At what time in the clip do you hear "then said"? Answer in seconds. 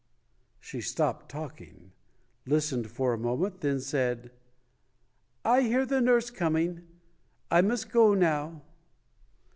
3.61-4.31